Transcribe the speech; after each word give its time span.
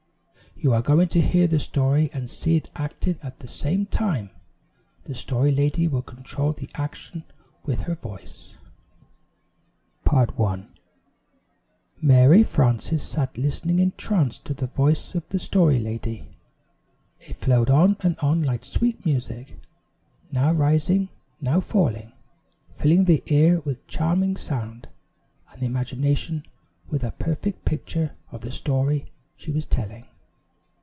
"You 0.63 0.73
are 0.73 0.83
going 0.83 1.07
to 1.07 1.21
hear 1.21 1.47
the 1.47 1.57
story 1.57 2.11
and 2.13 2.29
see 2.29 2.55
it 2.55 2.69
acted 2.75 3.17
at 3.23 3.39
the 3.39 3.47
same 3.47 3.87
time. 3.87 4.29
The 5.05 5.15
Story 5.15 5.51
Lady 5.51 5.87
will 5.87 6.03
control 6.03 6.53
the 6.53 6.69
action 6.75 7.23
with 7.65 7.79
her 7.79 7.95
voice." 7.95 8.53
In 8.53 8.57
the 10.03 10.13
Magic 10.17 10.35
Circle 10.35 10.65
Mary 11.99 12.43
Frances 12.43 13.01
sat 13.01 13.39
listening 13.39 13.79
entranced 13.79 14.45
to 14.45 14.53
the 14.53 14.67
voice 14.67 15.15
of 15.15 15.27
the 15.29 15.39
Story 15.39 15.79
Lady. 15.79 16.27
It 17.21 17.37
flowed 17.37 17.71
on 17.71 17.97
and 18.01 18.15
on 18.19 18.43
like 18.43 18.63
sweet 18.63 19.03
music, 19.03 19.55
now 20.31 20.51
rising, 20.53 21.09
now 21.39 21.59
falling, 21.59 22.11
filling 22.75 23.05
the 23.05 23.23
ear 23.25 23.61
with 23.61 23.87
charming 23.87 24.37
sound, 24.37 24.89
and 25.51 25.59
the 25.59 25.65
imagination 25.65 26.45
with 26.87 27.03
a 27.03 27.09
perfect 27.09 27.65
picture 27.65 28.15
of 28.31 28.41
the 28.41 28.51
story 28.51 29.07
she 29.35 29.49
was 29.49 29.65
telling. 29.65 30.05